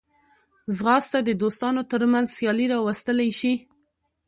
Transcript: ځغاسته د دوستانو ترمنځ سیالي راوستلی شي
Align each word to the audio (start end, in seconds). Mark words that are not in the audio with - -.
ځغاسته 0.77 1.19
د 1.23 1.29
دوستانو 1.41 1.81
ترمنځ 1.91 2.27
سیالي 2.37 2.65
راوستلی 2.73 3.29
شي 3.39 3.53